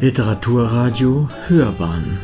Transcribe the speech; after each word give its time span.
Literaturradio 0.00 1.28
Hörbahn. 1.46 2.18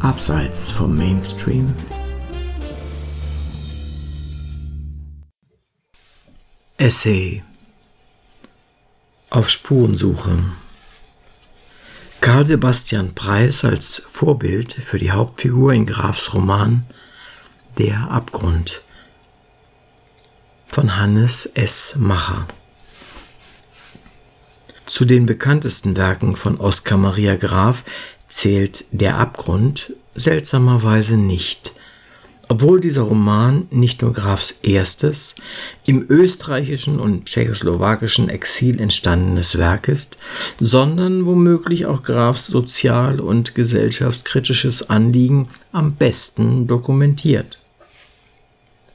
Abseits 0.00 0.70
vom 0.70 0.96
Mainstream. 0.96 1.74
Essay. 6.78 7.42
Auf 9.28 9.50
Spurensuche. 9.50 10.42
Karl 12.22 12.46
Sebastian 12.46 13.14
Preis 13.14 13.66
als 13.66 14.00
Vorbild 14.08 14.72
für 14.72 14.96
die 14.96 15.10
Hauptfigur 15.10 15.74
in 15.74 15.84
Grafs 15.84 16.32
Roman 16.32 16.86
Der 17.76 18.10
Abgrund 18.10 18.80
von 20.70 20.96
Hannes 20.96 21.44
S. 21.44 21.92
Macher 21.98 22.48
zu 25.02 25.06
den 25.06 25.26
bekanntesten 25.26 25.96
Werken 25.96 26.36
von 26.36 26.60
Oskar 26.60 26.96
Maria 26.96 27.34
Graf 27.34 27.82
zählt 28.28 28.84
Der 28.92 29.18
Abgrund 29.18 29.94
seltsamerweise 30.14 31.16
nicht, 31.16 31.72
obwohl 32.46 32.78
dieser 32.78 33.02
Roman 33.02 33.66
nicht 33.72 34.00
nur 34.00 34.12
Grafs 34.12 34.54
erstes, 34.62 35.34
im 35.86 36.06
österreichischen 36.08 37.00
und 37.00 37.26
tschechoslowakischen 37.26 38.28
Exil 38.28 38.80
entstandenes 38.80 39.58
Werk 39.58 39.88
ist, 39.88 40.18
sondern 40.60 41.26
womöglich 41.26 41.86
auch 41.86 42.04
Grafs 42.04 42.46
sozial- 42.46 43.18
und 43.18 43.56
gesellschaftskritisches 43.56 44.88
Anliegen 44.88 45.48
am 45.72 45.96
besten 45.96 46.68
dokumentiert. 46.68 47.58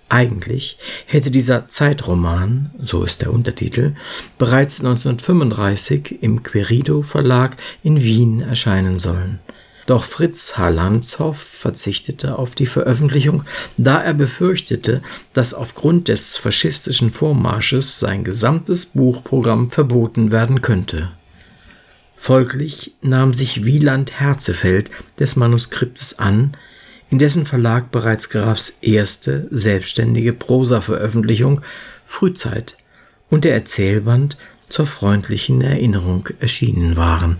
Eigentlich 0.09 0.77
hätte 1.05 1.31
dieser 1.31 1.67
Zeitroman, 1.67 2.71
so 2.81 3.03
ist 3.03 3.21
der 3.21 3.33
Untertitel, 3.33 3.93
bereits 4.37 4.79
1935 4.79 6.19
im 6.21 6.43
Querido 6.43 7.01
Verlag 7.01 7.57
in 7.83 8.01
Wien 8.01 8.41
erscheinen 8.41 8.99
sollen. 8.99 9.39
Doch 9.85 10.03
Fritz 10.03 10.57
H. 10.57 10.67
Lanzhoff 10.69 11.37
verzichtete 11.37 12.37
auf 12.37 12.55
die 12.55 12.65
Veröffentlichung, 12.65 13.43
da 13.77 14.01
er 14.01 14.13
befürchtete, 14.13 15.01
dass 15.33 15.53
aufgrund 15.53 16.09
des 16.09 16.35
faschistischen 16.35 17.09
Vormarsches 17.09 17.99
sein 17.99 18.25
gesamtes 18.25 18.87
Buchprogramm 18.87 19.71
verboten 19.71 20.31
werden 20.31 20.61
könnte. 20.61 21.11
Folglich 22.17 22.95
nahm 23.01 23.33
sich 23.33 23.63
Wieland 23.63 24.19
Herzefeld 24.19 24.91
des 25.19 25.37
Manuskriptes 25.37 26.19
an, 26.19 26.57
in 27.09 27.19
dessen 27.19 27.45
Verlag 27.45 27.91
bereits 27.91 28.29
Grafs 28.29 28.77
erste 28.81 29.47
selbstständige 29.51 30.33
Prosa-Veröffentlichung 30.33 31.61
Frühzeit 32.05 32.77
und 33.29 33.43
der 33.43 33.53
Erzählband 33.53 34.37
zur 34.69 34.85
freundlichen 34.85 35.61
Erinnerung 35.61 36.27
erschienen 36.39 36.97
waren. 36.97 37.37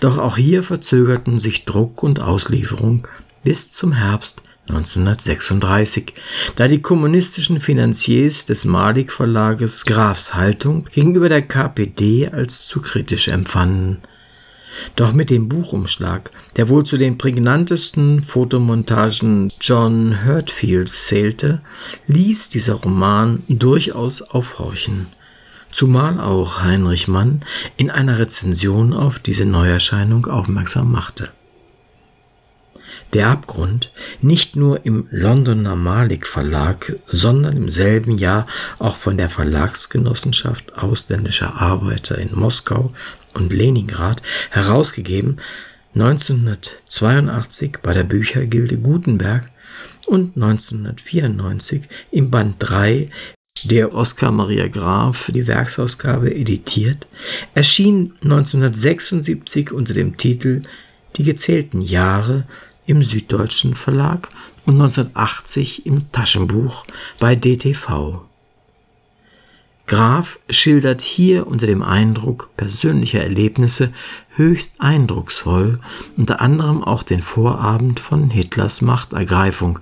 Doch 0.00 0.18
auch 0.18 0.36
hier 0.36 0.62
verzögerten 0.62 1.38
sich 1.38 1.64
Druck 1.64 2.02
und 2.02 2.20
Auslieferung 2.20 3.08
bis 3.42 3.70
zum 3.72 3.92
Herbst 3.92 4.42
1936, 4.68 6.12
da 6.56 6.68
die 6.68 6.82
kommunistischen 6.82 7.60
Finanziers 7.60 8.46
des 8.46 8.64
Malik 8.64 9.12
Verlages 9.12 9.84
Grafs 9.84 10.34
Haltung 10.34 10.84
gegenüber 10.92 11.28
der 11.28 11.42
KPD 11.42 12.28
als 12.28 12.66
zu 12.66 12.82
kritisch 12.82 13.28
empfanden. 13.28 13.98
Doch 14.94 15.12
mit 15.12 15.30
dem 15.30 15.48
Buchumschlag, 15.48 16.30
der 16.56 16.68
wohl 16.68 16.84
zu 16.84 16.96
den 16.96 17.18
prägnantesten 17.18 18.20
Fotomontagen 18.20 19.52
John 19.60 20.24
Hurtfields 20.24 21.06
zählte, 21.06 21.60
ließ 22.06 22.48
dieser 22.48 22.74
Roman 22.74 23.42
durchaus 23.48 24.22
aufhorchen. 24.22 25.06
Zumal 25.72 26.20
auch 26.20 26.62
Heinrich 26.62 27.08
Mann 27.08 27.44
in 27.76 27.90
einer 27.90 28.18
Rezension 28.18 28.92
auf 28.94 29.18
diese 29.18 29.44
Neuerscheinung 29.44 30.26
aufmerksam 30.26 30.90
machte. 30.90 31.30
Der 33.12 33.28
Abgrund 33.28 33.92
nicht 34.20 34.56
nur 34.56 34.84
im 34.84 35.06
Londoner 35.10 35.76
Malik 35.76 36.26
Verlag, 36.26 36.96
sondern 37.06 37.56
im 37.56 37.68
selben 37.68 38.18
Jahr 38.18 38.46
auch 38.78 38.96
von 38.96 39.16
der 39.16 39.30
Verlagsgenossenschaft 39.30 40.76
ausländischer 40.76 41.54
Arbeiter 41.60 42.18
in 42.18 42.34
Moskau 42.34 42.92
und 43.36 43.52
Leningrad 43.52 44.22
herausgegeben, 44.50 45.40
1982 45.94 47.78
bei 47.82 47.92
der 47.94 48.04
Büchergilde 48.04 48.76
Gutenberg 48.76 49.50
und 50.06 50.36
1994 50.36 51.82
im 52.10 52.30
Band 52.30 52.56
3 52.58 53.08
der 53.64 53.94
Oskar 53.94 54.32
Maria 54.32 54.68
Graf 54.68 55.30
die 55.34 55.46
Werksausgabe 55.46 56.34
editiert, 56.34 57.06
erschien 57.54 58.12
1976 58.22 59.72
unter 59.72 59.94
dem 59.94 60.16
Titel 60.16 60.62
Die 61.16 61.24
gezählten 61.24 61.80
Jahre 61.80 62.44
im 62.86 63.02
Süddeutschen 63.02 63.74
Verlag 63.74 64.28
und 64.66 64.74
1980 64.74 65.86
im 65.86 66.12
Taschenbuch 66.12 66.84
bei 67.18 67.34
DTV. 67.34 68.26
Graf 69.86 70.40
schildert 70.50 71.00
hier 71.00 71.46
unter 71.46 71.66
dem 71.66 71.80
Eindruck 71.80 72.50
persönlicher 72.56 73.22
Erlebnisse 73.22 73.92
höchst 74.34 74.80
eindrucksvoll 74.80 75.78
unter 76.16 76.40
anderem 76.40 76.82
auch 76.82 77.04
den 77.04 77.22
Vorabend 77.22 78.00
von 78.00 78.30
Hitlers 78.30 78.82
Machtergreifung, 78.82 79.78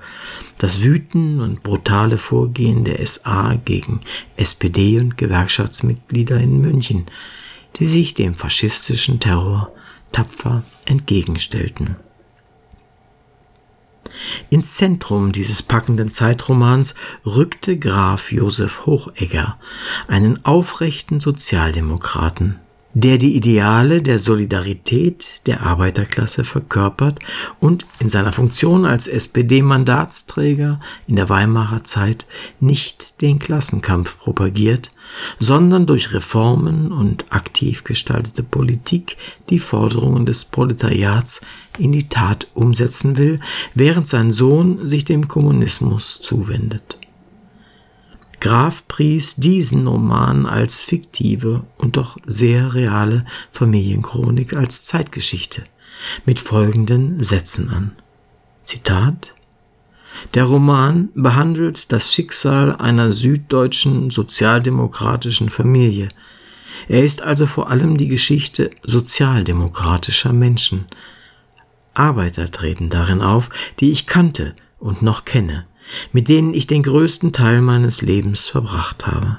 das 0.59 0.83
Wüten 0.83 1.41
und 1.41 1.63
brutale 1.63 2.19
Vorgehen 2.19 2.85
der 2.85 3.05
SA 3.07 3.55
gegen 3.65 4.01
SPD 4.37 5.01
und 5.01 5.17
Gewerkschaftsmitglieder 5.17 6.39
in 6.39 6.61
München, 6.61 7.07
die 7.77 7.87
sich 7.87 8.13
dem 8.13 8.35
faschistischen 8.35 9.21
Terror 9.21 9.73
tapfer 10.13 10.65
entgegenstellten. 10.85 11.97
Ins 14.51 14.75
Zentrum 14.75 15.33
dieses 15.33 15.63
packenden 15.63 16.11
Zeitromans 16.11 16.95
rückte 17.25 17.79
Graf 17.79 18.33
Josef 18.33 18.87
Hochegger, 18.87 19.59
einen 20.09 20.45
aufrechten 20.45 21.21
Sozialdemokraten, 21.21 22.57
der 22.95 23.19
die 23.19 23.35
Ideale 23.35 24.03
der 24.03 24.19
Solidarität 24.19 25.47
der 25.47 25.63
Arbeiterklasse 25.63 26.45
verkörpert 26.45 27.19
und 27.59 27.87
in 27.99 28.09
seiner 28.09 28.33
Funktion 28.33 28.87
als 28.87 29.09
SPD-Mandatsträger 29.09 30.79
in 31.09 31.17
der 31.17 31.29
Weimarer 31.29 31.83
Zeit 31.85 32.27
nicht 32.61 33.21
den 33.21 33.39
Klassenkampf 33.39 34.19
propagiert, 34.19 34.91
sondern 35.39 35.87
durch 35.87 36.13
Reformen 36.13 36.93
und 36.93 37.27
aktiv 37.31 37.85
gestaltete 37.85 38.43
Politik 38.43 39.17
die 39.51 39.59
Forderungen 39.59 40.27
des 40.27 40.45
Proletariats 40.45 41.41
in 41.79 41.93
die 41.93 42.09
Tat 42.09 42.47
umsetzen 42.55 43.17
will, 43.17 43.41
während 43.75 44.09
sein 44.09 44.33
Sohn 44.33 44.87
sich 44.89 45.05
dem 45.05 45.29
Kommunismus 45.29 46.21
zuwendet. 46.21 46.99
Graf 48.41 48.87
pries 48.89 49.37
diesen 49.37 49.87
Roman 49.87 50.45
als 50.45 50.83
fiktive 50.83 51.65
und 51.79 51.97
doch 51.97 52.19
sehr 52.27 52.75
reale 52.75 53.25
Familienchronik 53.53 54.55
als 54.55 54.85
Zeitgeschichte 54.85 55.63
mit 56.27 56.41
folgenden 56.41 57.25
Sätzen 57.25 57.71
an. 57.71 57.93
Zitat 58.65 59.35
der 60.35 60.45
Roman 60.45 61.11
behandelt 61.15 61.93
das 61.93 62.13
Schicksal 62.13 62.77
einer 62.77 63.13
süddeutschen 63.13 64.11
sozialdemokratischen 64.11 65.51
Familie. 65.51 66.09
Er 66.89 67.05
ist 67.05 67.23
also 67.23 67.47
vor 67.47 67.71
allem 67.71 67.97
die 67.97 68.09
Geschichte 68.09 68.71
sozialdemokratischer 68.83 70.33
Menschen. 70.33 70.87
Arbeiter 71.95 72.51
treten 72.51 72.91
darin 72.91 73.23
auf, 73.23 73.51
die 73.81 73.91
ich 73.91 74.07
kannte 74.07 74.55
und 74.79 75.03
noch 75.03 75.25
kenne, 75.25 75.65
mit 76.13 76.29
denen 76.29 76.55
ich 76.55 76.67
den 76.67 76.83
größten 76.83 77.33
Teil 77.33 77.61
meines 77.61 78.03
Lebens 78.03 78.45
verbracht 78.47 79.07
habe. 79.07 79.39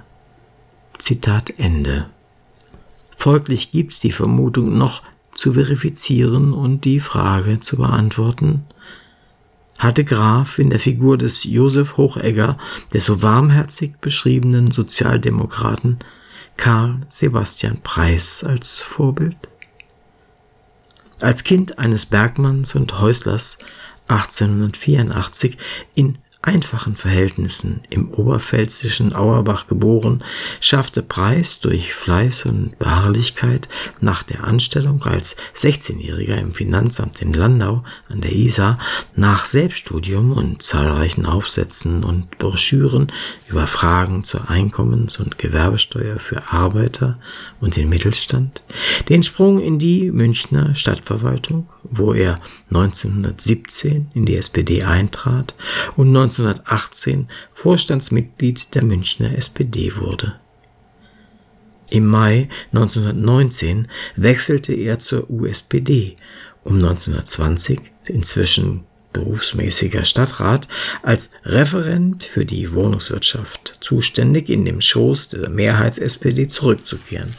Zitat 0.97 1.53
Ende. 1.57 2.07
Folglich 3.15 3.71
gibt's 3.71 3.99
die 3.99 4.11
Vermutung 4.11 4.77
noch 4.77 5.03
zu 5.33 5.53
verifizieren 5.53 6.53
und 6.53 6.85
die 6.85 6.99
Frage 6.99 7.59
zu 7.59 7.77
beantworten, 7.77 8.63
hatte 9.77 10.05
Graf 10.05 10.59
in 10.59 10.69
der 10.69 10.79
Figur 10.79 11.17
des 11.17 11.43
Josef 11.43 11.97
Hochegger, 11.97 12.57
des 12.93 13.05
so 13.05 13.21
warmherzig 13.21 13.97
beschriebenen 13.99 14.71
Sozialdemokraten, 14.71 15.99
Karl 16.57 17.01
Sebastian 17.09 17.81
Preis 17.81 18.43
als 18.43 18.81
Vorbild? 18.81 19.37
Als 21.21 21.43
Kind 21.43 21.79
eines 21.79 22.05
Bergmanns 22.05 22.75
und 22.75 22.99
Häuslers 22.99 23.57
1884 24.07 25.57
in 25.95 26.17
einfachen 26.45 26.95
Verhältnissen 26.95 27.81
im 27.89 28.11
oberpfälzischen 28.11 29.13
Auerbach 29.15 29.67
geboren, 29.67 30.23
schaffte 30.61 31.01
Preis 31.01 31.59
durch 31.59 31.93
Fleiß 31.93 32.45
und 32.45 32.77
Beharrlichkeit 32.77 33.67
nach 33.99 34.23
der 34.23 34.43
Anstellung 34.43 35.03
als 35.03 35.35
16-Jähriger 35.57 36.37
im 36.37 36.53
Finanzamt 36.53 37.21
in 37.21 37.33
Landau 37.33 37.83
an 38.09 38.21
der 38.21 38.31
Isar 38.31 38.77
nach 39.15 39.45
Selbststudium 39.45 40.31
und 40.31 40.61
zahlreichen 40.61 41.25
Aufsätzen 41.25 42.03
und 42.03 42.37
Broschüren 42.37 43.11
über 43.47 43.67
Fragen 43.67 44.23
zur 44.23 44.49
Einkommens- 44.49 45.19
und 45.19 45.37
Gewerbesteuer 45.37 46.19
für 46.19 46.51
Arbeiter 46.51 47.19
und 47.59 47.75
den 47.75 47.89
Mittelstand 47.89 48.63
den 49.09 49.23
Sprung 49.23 49.59
in 49.59 49.79
die 49.79 50.11
Münchner 50.11 50.75
Stadtverwaltung, 50.75 51.67
wo 51.83 52.13
er 52.13 52.39
1917 52.69 54.11
in 54.13 54.25
die 54.25 54.35
SPD 54.35 54.83
eintrat 54.83 55.55
und 55.95 56.11
1918 56.39 57.27
Vorstandsmitglied 57.51 58.75
der 58.75 58.83
Münchner 58.83 59.37
SPD 59.37 59.95
wurde. 59.95 60.39
Im 61.89 62.07
Mai 62.07 62.49
1919 62.73 63.87
wechselte 64.15 64.73
er 64.73 64.99
zur 64.99 65.29
USPD, 65.29 66.17
um 66.63 66.75
1920, 66.75 67.79
inzwischen 68.07 68.85
berufsmäßiger 69.13 70.03
Stadtrat, 70.03 70.67
als 71.03 71.29
Referent 71.45 72.23
für 72.23 72.45
die 72.45 72.73
Wohnungswirtschaft 72.73 73.77
zuständig 73.79 74.49
in 74.49 74.65
dem 74.65 74.81
Schoß 74.81 75.29
der 75.29 75.49
Mehrheits-SPD 75.49 76.47
zurückzukehren. 76.47 77.33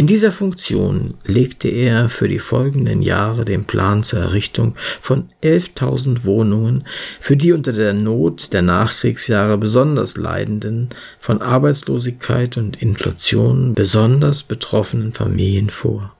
In 0.00 0.06
dieser 0.06 0.32
Funktion 0.32 1.12
legte 1.26 1.68
er 1.68 2.08
für 2.08 2.26
die 2.26 2.38
folgenden 2.38 3.02
Jahre 3.02 3.44
den 3.44 3.66
Plan 3.66 4.02
zur 4.02 4.20
Errichtung 4.20 4.74
von 4.98 5.28
11.000 5.42 6.24
Wohnungen 6.24 6.86
für 7.20 7.36
die 7.36 7.52
unter 7.52 7.74
der 7.74 7.92
Not 7.92 8.54
der 8.54 8.62
Nachkriegsjahre 8.62 9.58
besonders 9.58 10.16
leidenden, 10.16 10.88
von 11.18 11.42
Arbeitslosigkeit 11.42 12.56
und 12.56 12.80
Inflation 12.80 13.74
besonders 13.74 14.42
betroffenen 14.42 15.12
Familien 15.12 15.68
vor. 15.68 16.14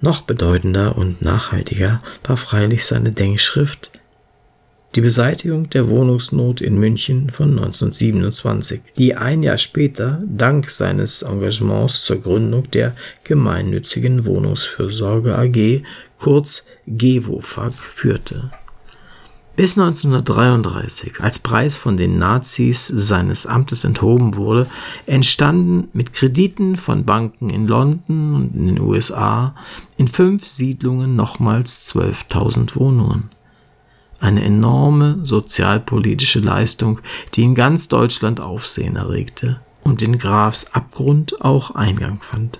Noch 0.00 0.22
bedeutender 0.22 0.98
und 0.98 1.22
nachhaltiger 1.22 2.02
war 2.24 2.36
freilich 2.36 2.84
seine 2.84 3.12
Denkschrift 3.12 3.92
die 4.98 5.02
Beseitigung 5.02 5.70
der 5.70 5.88
Wohnungsnot 5.88 6.60
in 6.60 6.76
München 6.76 7.30
von 7.30 7.50
1927, 7.50 8.80
die 8.96 9.14
ein 9.14 9.44
Jahr 9.44 9.56
später 9.56 10.20
dank 10.26 10.68
seines 10.70 11.22
Engagements 11.22 12.02
zur 12.02 12.20
Gründung 12.20 12.68
der 12.72 12.96
gemeinnützigen 13.22 14.24
Wohnungsfürsorge 14.24 15.38
AG, 15.38 15.84
kurz 16.18 16.66
GEWOFAG, 16.88 17.74
führte. 17.74 18.50
Bis 19.54 19.78
1933, 19.78 21.20
als 21.20 21.38
Preis 21.38 21.76
von 21.78 21.96
den 21.96 22.18
Nazis 22.18 22.88
seines 22.88 23.46
Amtes 23.46 23.84
enthoben 23.84 24.34
wurde, 24.34 24.66
entstanden 25.06 25.90
mit 25.92 26.12
Krediten 26.12 26.76
von 26.76 27.04
Banken 27.04 27.50
in 27.50 27.68
London 27.68 28.34
und 28.34 28.52
in 28.56 28.66
den 28.66 28.80
USA 28.80 29.54
in 29.96 30.08
fünf 30.08 30.48
Siedlungen 30.48 31.14
nochmals 31.14 31.88
12.000 31.94 32.74
Wohnungen 32.74 33.30
eine 34.20 34.44
enorme 34.44 35.18
sozialpolitische 35.22 36.40
Leistung, 36.40 37.00
die 37.34 37.42
in 37.42 37.54
ganz 37.54 37.88
Deutschland 37.88 38.40
Aufsehen 38.40 38.96
erregte 38.96 39.60
und 39.84 40.02
in 40.02 40.18
Grafs 40.18 40.72
Abgrund 40.74 41.40
auch 41.40 41.72
Eingang 41.74 42.20
fand. 42.20 42.58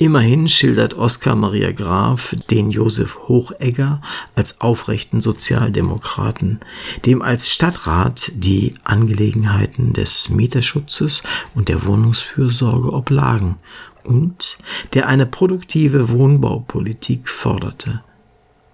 Immerhin 0.00 0.46
schildert 0.46 0.94
Oskar 0.94 1.34
Maria 1.34 1.72
Graf 1.72 2.36
den 2.50 2.70
Josef 2.70 3.18
Hochegger 3.26 4.00
als 4.36 4.60
aufrechten 4.60 5.20
Sozialdemokraten, 5.20 6.60
dem 7.04 7.20
als 7.20 7.50
Stadtrat 7.50 8.30
die 8.32 8.74
Angelegenheiten 8.84 9.94
des 9.94 10.28
Mieterschutzes 10.28 11.24
und 11.56 11.68
der 11.68 11.84
Wohnungsfürsorge 11.84 12.92
oblagen 12.92 13.56
und 14.04 14.58
der 14.94 15.08
eine 15.08 15.26
produktive 15.26 16.10
Wohnbaupolitik 16.10 17.28
forderte. 17.28 18.00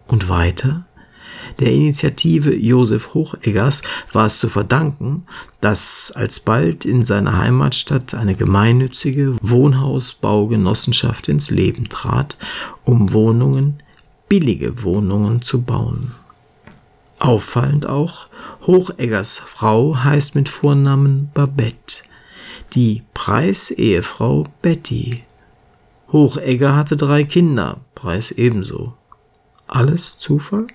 Und 0.07 0.29
weiter 0.29 0.85
der 1.61 1.73
Initiative 1.73 2.55
Josef 2.55 3.15
Hocheggers 3.15 3.83
war 4.13 4.27
es 4.27 4.39
zu 4.39 4.49
verdanken, 4.49 5.25
dass 5.61 6.13
alsbald 6.15 6.85
in 6.85 7.03
seiner 7.03 7.39
Heimatstadt 7.39 8.15
eine 8.15 8.35
gemeinnützige 8.35 9.37
Wohnhausbaugenossenschaft 9.41 11.29
ins 11.29 11.51
Leben 11.51 11.89
trat, 11.89 12.37
um 12.85 13.13
Wohnungen, 13.13 13.83
billige 14.29 14.83
Wohnungen 14.83 15.43
zu 15.43 15.63
bauen. 15.63 16.13
Auffallend 17.19 17.87
auch, 17.87 18.27
Hocheggers 18.67 19.39
Frau 19.39 19.97
heißt 19.97 20.35
mit 20.35 20.49
Vornamen 20.49 21.31
Babette, 21.33 22.03
die 22.75 23.03
Preis-Ehefrau 23.15 24.47
Betty. 24.61 25.23
Hochegger 26.11 26.77
hatte 26.77 26.97
drei 26.97 27.25
Kinder, 27.25 27.79
Preis 27.95 28.31
ebenso. 28.31 28.95
Alles 29.67 30.19
Zufall? 30.19 30.67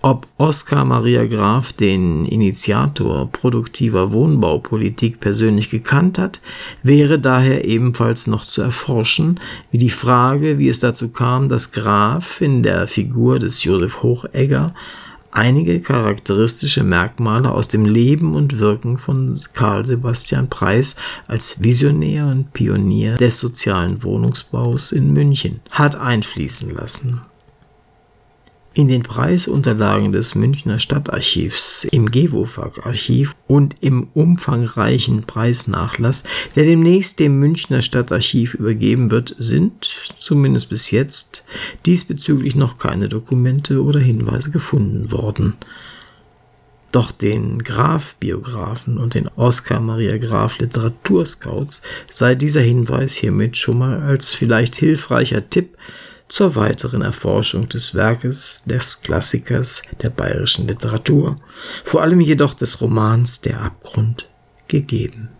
Ob 0.00 0.28
Oskar 0.38 0.84
Maria 0.84 1.26
Graf 1.26 1.72
den 1.72 2.24
Initiator 2.24 3.28
produktiver 3.32 4.12
Wohnbaupolitik 4.12 5.18
persönlich 5.18 5.70
gekannt 5.70 6.18
hat, 6.18 6.40
wäre 6.84 7.18
daher 7.18 7.64
ebenfalls 7.64 8.28
noch 8.28 8.44
zu 8.44 8.62
erforschen, 8.62 9.40
wie 9.72 9.78
die 9.78 9.90
Frage, 9.90 10.58
wie 10.58 10.68
es 10.68 10.78
dazu 10.78 11.08
kam, 11.08 11.48
dass 11.48 11.72
Graf 11.72 12.40
in 12.40 12.62
der 12.62 12.86
Figur 12.86 13.40
des 13.40 13.64
Josef 13.64 14.02
Hochegger 14.04 14.72
einige 15.32 15.80
charakteristische 15.80 16.84
Merkmale 16.84 17.50
aus 17.50 17.66
dem 17.66 17.84
Leben 17.84 18.36
und 18.36 18.60
Wirken 18.60 18.98
von 18.98 19.38
Karl 19.52 19.84
Sebastian 19.84 20.48
Preis 20.48 20.94
als 21.26 21.60
Visionär 21.60 22.26
und 22.26 22.52
Pionier 22.52 23.16
des 23.16 23.38
sozialen 23.38 24.02
Wohnungsbaus 24.04 24.92
in 24.92 25.12
München 25.12 25.58
hat 25.70 25.96
einfließen 25.96 26.72
lassen. 26.72 27.20
In 28.78 28.86
den 28.86 29.02
Preisunterlagen 29.02 30.12
des 30.12 30.36
Münchner 30.36 30.78
Stadtarchivs, 30.78 31.82
im 31.90 32.12
Gewofag-Archiv 32.12 33.34
und 33.48 33.74
im 33.80 34.06
umfangreichen 34.14 35.24
Preisnachlass, 35.24 36.22
der 36.54 36.62
demnächst 36.62 37.18
dem 37.18 37.40
Münchner 37.40 37.82
Stadtarchiv 37.82 38.54
übergeben 38.54 39.10
wird, 39.10 39.34
sind, 39.36 40.12
zumindest 40.20 40.68
bis 40.68 40.92
jetzt, 40.92 41.42
diesbezüglich 41.86 42.54
noch 42.54 42.78
keine 42.78 43.08
Dokumente 43.08 43.82
oder 43.82 43.98
Hinweise 43.98 44.52
gefunden 44.52 45.10
worden. 45.10 45.54
Doch 46.92 47.10
den 47.10 47.64
Graf-Biografen 47.64 48.98
und 48.98 49.14
den 49.14 49.26
Oskar 49.34 49.80
Maria 49.80 50.18
Graf 50.18 50.56
Literaturscouts 50.60 51.82
sei 52.12 52.36
dieser 52.36 52.60
Hinweis 52.60 53.14
hiermit 53.14 53.56
schon 53.56 53.78
mal 53.78 54.00
als 54.02 54.34
vielleicht 54.34 54.76
hilfreicher 54.76 55.50
Tipp 55.50 55.76
zur 56.28 56.54
weiteren 56.54 57.02
Erforschung 57.02 57.68
des 57.68 57.94
Werkes 57.94 58.62
des 58.66 59.02
Klassikers 59.02 59.82
der 60.02 60.10
bayerischen 60.10 60.68
Literatur, 60.68 61.40
vor 61.84 62.02
allem 62.02 62.20
jedoch 62.20 62.54
des 62.54 62.80
Romans 62.80 63.40
Der 63.40 63.60
Abgrund, 63.60 64.28
gegeben. 64.68 65.30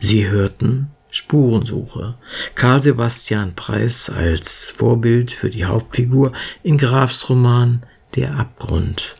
Sie 0.00 0.28
hörten 0.28 0.90
Spurensuche. 1.14 2.16
Karl 2.56 2.82
Sebastian 2.82 3.54
Preis 3.54 4.10
als 4.10 4.70
Vorbild 4.76 5.30
für 5.30 5.48
die 5.48 5.64
Hauptfigur 5.64 6.32
in 6.64 6.76
Grafs 6.76 7.28
Roman 7.28 7.86
Der 8.16 8.34
Abgrund. 8.34 9.14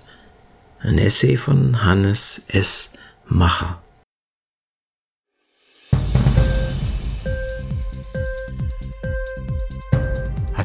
Ein 0.81 0.99
Essay 0.99 1.37
von 1.37 1.85
Hannes 1.85 2.43
S. 2.49 2.91
Macher. 3.27 3.84